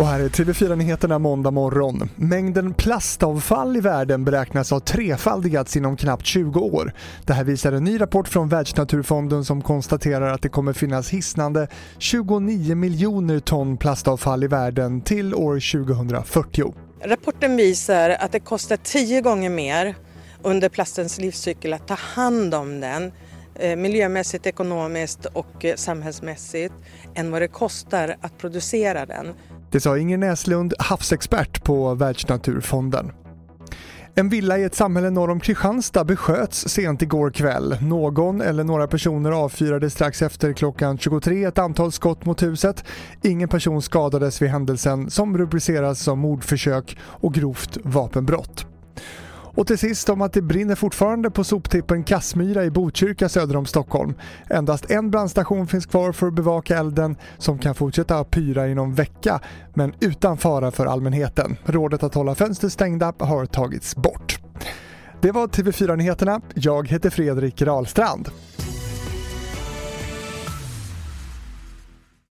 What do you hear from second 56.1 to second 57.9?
för att bevaka elden som kan